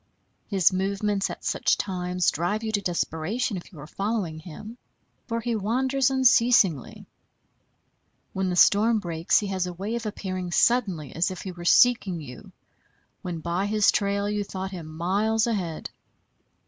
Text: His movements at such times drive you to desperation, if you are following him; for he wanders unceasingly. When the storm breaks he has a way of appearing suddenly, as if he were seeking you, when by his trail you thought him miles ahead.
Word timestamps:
His 0.47 0.73
movements 0.73 1.29
at 1.29 1.45
such 1.45 1.77
times 1.77 2.31
drive 2.31 2.63
you 2.63 2.71
to 2.71 2.81
desperation, 2.81 3.55
if 3.55 3.71
you 3.71 3.79
are 3.79 3.85
following 3.85 4.39
him; 4.39 4.79
for 5.27 5.39
he 5.41 5.55
wanders 5.55 6.09
unceasingly. 6.09 7.05
When 8.33 8.49
the 8.49 8.55
storm 8.55 8.97
breaks 8.97 9.37
he 9.41 9.45
has 9.49 9.67
a 9.67 9.73
way 9.73 9.93
of 9.93 10.07
appearing 10.07 10.53
suddenly, 10.53 11.15
as 11.15 11.29
if 11.29 11.43
he 11.43 11.51
were 11.51 11.65
seeking 11.65 12.19
you, 12.19 12.51
when 13.21 13.41
by 13.41 13.67
his 13.67 13.91
trail 13.91 14.27
you 14.27 14.43
thought 14.43 14.71
him 14.71 14.87
miles 14.87 15.45
ahead. 15.45 15.91